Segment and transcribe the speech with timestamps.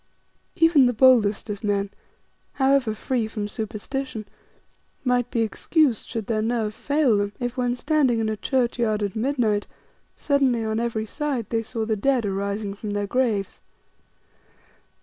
[0.55, 1.91] Even the boldest of men,
[2.53, 4.25] however free from superstition,
[5.03, 9.15] might be excused should their nerve fail them if, when standing in a churchyard at
[9.15, 9.67] midnight,
[10.15, 13.61] suddenly on every side they saw the dead arising from their graves.